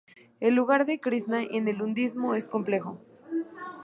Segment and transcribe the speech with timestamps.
[0.39, 2.99] El lugar de Krisná en el hinduismo es complejo.